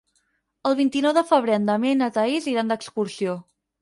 El 0.69 0.77
vint-i-nou 0.79 1.13
de 1.19 1.23
febrer 1.33 1.57
en 1.59 1.69
Damià 1.69 1.93
i 1.97 1.99
na 2.01 2.09
Thaís 2.17 2.49
iran 2.55 2.73
d'excursió. 2.73 3.37